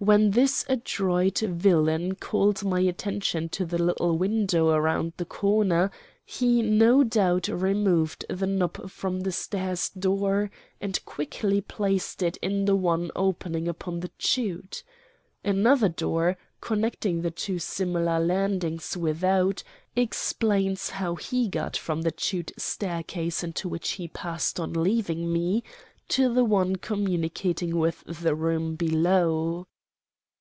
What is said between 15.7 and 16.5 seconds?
door,